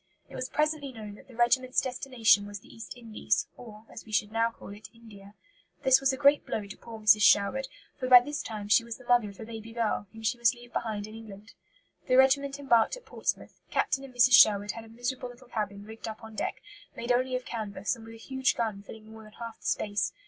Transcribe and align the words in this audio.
It 0.27 0.33
was 0.35 0.49
presently 0.49 0.91
known 0.91 1.13
that 1.13 1.27
the 1.27 1.35
regiment's 1.35 1.79
destination 1.79 2.47
was 2.47 2.61
the 2.61 2.75
East 2.75 2.97
Indies, 2.97 3.45
or, 3.55 3.85
as 3.87 4.03
we 4.03 4.11
should 4.11 4.31
now 4.31 4.49
call 4.49 4.69
it, 4.69 4.89
India. 4.95 5.35
This 5.83 5.99
was 6.01 6.11
a 6.11 6.17
great 6.17 6.43
blow 6.43 6.65
to 6.65 6.75
poor 6.75 6.99
Mrs. 6.99 7.21
Sherwood, 7.21 7.67
for 7.99 8.07
by 8.07 8.19
this 8.19 8.41
time 8.41 8.67
she 8.67 8.83
was 8.83 8.97
the 8.97 9.05
mother 9.05 9.29
of 9.29 9.39
a 9.39 9.45
baby 9.45 9.73
girl, 9.73 10.07
whom 10.11 10.23
she 10.23 10.39
must 10.39 10.55
leave 10.55 10.73
behind 10.73 11.05
in 11.05 11.13
England. 11.13 11.53
The 12.07 12.15
regiment 12.15 12.57
embarked 12.57 12.97
at 12.97 13.05
Portsmouth. 13.05 13.61
Captain 13.69 14.03
and 14.03 14.15
Mrs. 14.15 14.33
Sherwood 14.33 14.71
had 14.71 14.85
a 14.85 14.89
miserable 14.89 15.29
little 15.29 15.49
cabin 15.49 15.85
rigged 15.85 16.07
up 16.07 16.23
on 16.23 16.33
deck, 16.33 16.63
made 16.97 17.11
only 17.11 17.35
of 17.35 17.45
canvas, 17.45 17.95
and 17.95 18.03
with 18.03 18.15
a 18.15 18.17
huge 18.17 18.55
gun 18.55 18.81
filling 18.81 19.11
more 19.11 19.21
than 19.21 19.33
half 19.33 19.59
the 19.59 19.67
space. 19.67 20.13